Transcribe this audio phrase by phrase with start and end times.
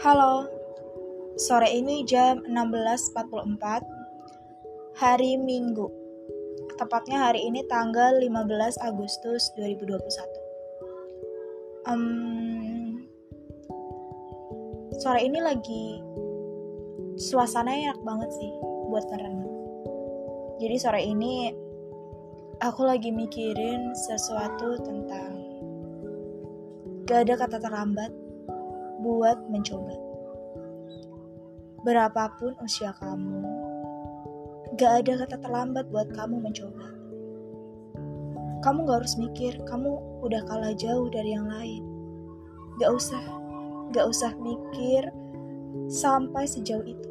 [0.00, 0.48] Halo,
[1.36, 5.92] sore ini jam 16.44 Hari Minggu.
[6.80, 13.04] Tepatnya hari ini tanggal 15 Agustus 2021 um,
[15.04, 16.00] Sore ini lagi
[17.20, 18.52] Suasananya enak banget sih
[18.88, 19.52] Buat merenung
[20.64, 21.52] Jadi sore ini
[22.64, 25.36] Aku lagi mikirin sesuatu tentang
[27.04, 28.19] Gak ada kata terlambat
[29.00, 29.96] buat mencoba.
[31.80, 33.40] Berapapun usia kamu,
[34.76, 36.88] gak ada kata terlambat buat kamu mencoba.
[38.60, 39.88] Kamu gak harus mikir kamu
[40.20, 41.80] udah kalah jauh dari yang lain.
[42.76, 43.24] Gak usah,
[43.96, 45.08] gak usah mikir
[45.88, 47.10] sampai sejauh itu.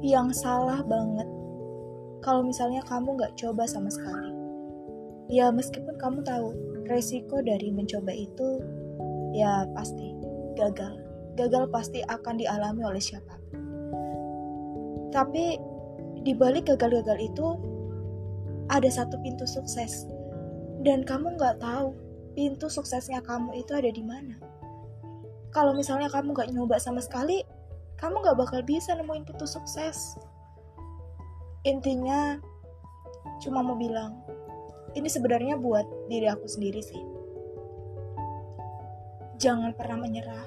[0.00, 1.28] Yang salah banget
[2.24, 4.32] kalau misalnya kamu gak coba sama sekali.
[5.28, 6.56] Ya meskipun kamu tahu
[6.88, 8.64] resiko dari mencoba itu
[9.32, 10.12] ya pasti
[10.54, 11.00] gagal.
[11.34, 13.40] Gagal pasti akan dialami oleh siapa.
[15.12, 15.56] Tapi
[16.22, 17.46] di balik gagal-gagal itu
[18.68, 20.06] ada satu pintu sukses
[20.84, 21.96] dan kamu nggak tahu
[22.32, 24.36] pintu suksesnya kamu itu ada di mana.
[25.52, 27.44] Kalau misalnya kamu nggak nyoba sama sekali,
[28.00, 30.16] kamu nggak bakal bisa nemuin pintu sukses.
[31.68, 32.40] Intinya,
[33.44, 34.16] cuma mau bilang,
[34.96, 37.21] ini sebenarnya buat diri aku sendiri sih
[39.42, 40.46] jangan pernah menyerah.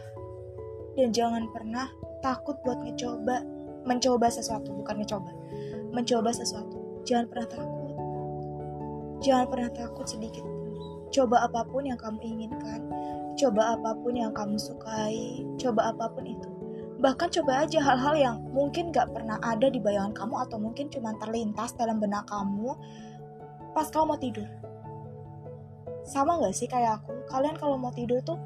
[0.95, 1.91] Dan jangan pernah
[2.23, 3.43] takut buat mencoba
[3.85, 5.31] mencoba sesuatu bukan mencoba
[5.91, 7.03] mencoba sesuatu.
[7.03, 7.91] Jangan pernah takut.
[9.19, 10.71] Jangan pernah takut sedikit pun.
[11.11, 12.81] Coba apa pun yang kamu inginkan.
[13.35, 15.43] Coba apa pun yang kamu sukai.
[15.59, 16.49] Coba apa pun itu.
[16.95, 21.11] Bahkan coba aja hal-hal yang mungkin gak pernah ada di bayangan kamu atau mungkin cuma
[21.19, 22.71] terlintas dalam benak kamu
[23.75, 24.47] pas kamu mau tidur.
[26.07, 27.11] Sama gak sih kayak aku?
[27.27, 28.39] Kalian kalau mau tidur tuh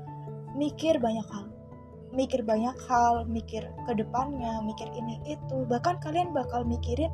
[0.60, 1.48] mikir banyak hal.
[2.12, 5.64] Mikir banyak hal mikir ke depannya mikir ini itu.
[5.72, 7.10] Bahkan kalian bakal mikirin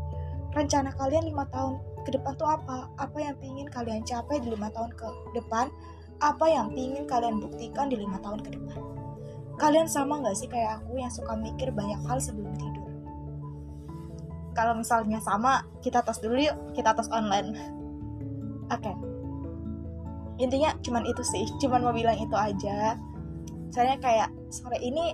[0.57, 1.77] rencana kalian lima tahun
[2.09, 2.89] ke depan tuh apa?
[2.97, 5.69] Apa yang ingin kalian capai di lima tahun ke depan?
[6.25, 8.79] Apa yang ingin kalian buktikan di lima tahun ke depan?
[9.61, 12.89] Kalian sama nggak sih kayak aku yang suka mikir banyak hal sebelum tidur?
[14.55, 16.55] Kalau misalnya sama kita tos dulu yuk.
[16.71, 17.53] Kita tos online.
[18.71, 18.81] Oke.
[18.81, 18.95] Okay.
[20.35, 21.47] intinya cuman itu sih.
[21.63, 22.99] Cuman mau bilang itu aja
[23.75, 25.11] saya kayak sore ini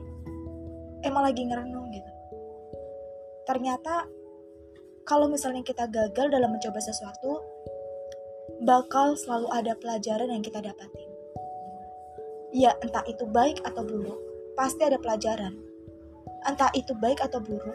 [1.01, 2.11] emang lagi ngerenung gitu.
[3.49, 4.05] Ternyata
[5.01, 7.41] kalau misalnya kita gagal dalam mencoba sesuatu
[8.61, 11.09] bakal selalu ada pelajaran yang kita dapatin.
[12.53, 14.21] Ya entah itu baik atau buruk
[14.53, 15.57] pasti ada pelajaran.
[16.45, 17.73] Entah itu baik atau buruk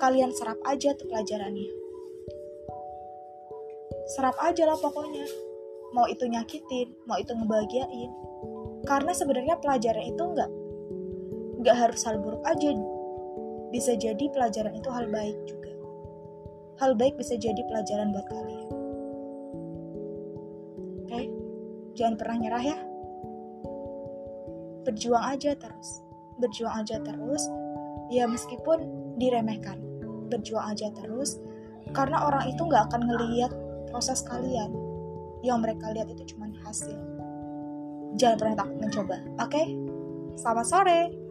[0.00, 1.68] kalian serap aja tuh pelajarannya.
[4.16, 5.28] Serap aja lah pokoknya.
[5.92, 8.28] Mau itu nyakitin mau itu ngebahagiain
[8.88, 10.50] karena sebenarnya pelajaran itu nggak
[11.60, 12.72] nggak harus hal buruk aja.
[13.68, 15.72] Bisa jadi pelajaran itu hal baik juga.
[16.80, 18.68] Hal baik bisa jadi pelajaran buat kalian.
[21.04, 21.12] Oke?
[21.12, 21.24] Okay?
[22.00, 22.78] jangan pernah nyerah ya.
[24.88, 26.00] Berjuang aja terus.
[26.40, 27.44] Berjuang aja terus.
[28.08, 28.88] Ya meskipun
[29.20, 29.76] diremehkan.
[30.32, 31.36] Berjuang aja terus.
[31.92, 33.52] Karena orang itu nggak akan ngelihat
[33.92, 34.72] proses kalian.
[35.44, 37.17] Yang mereka lihat itu cuma hasil
[38.16, 39.16] jangan pernah takut mencoba.
[39.42, 39.66] Oke, okay?
[40.38, 41.27] selamat sore.